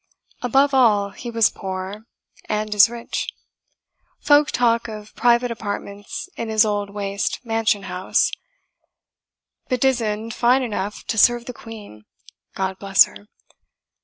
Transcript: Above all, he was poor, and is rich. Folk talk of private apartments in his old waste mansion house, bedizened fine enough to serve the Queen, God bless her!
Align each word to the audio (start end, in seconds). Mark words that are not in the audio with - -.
Above 0.41 0.73
all, 0.73 1.11
he 1.11 1.29
was 1.29 1.51
poor, 1.51 2.07
and 2.49 2.73
is 2.73 2.89
rich. 2.89 3.27
Folk 4.19 4.49
talk 4.49 4.87
of 4.87 5.15
private 5.15 5.51
apartments 5.51 6.27
in 6.35 6.49
his 6.49 6.65
old 6.65 6.89
waste 6.89 7.39
mansion 7.45 7.83
house, 7.83 8.31
bedizened 9.69 10.33
fine 10.33 10.63
enough 10.63 11.03
to 11.05 11.19
serve 11.19 11.45
the 11.45 11.53
Queen, 11.53 12.05
God 12.55 12.79
bless 12.79 13.05
her! 13.05 13.27